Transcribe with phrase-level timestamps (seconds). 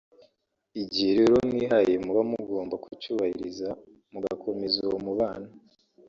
[0.81, 3.69] igihe rero mwihaye muba mugomba kucyubahiriza
[4.11, 5.49] mugakomeza uwo mubano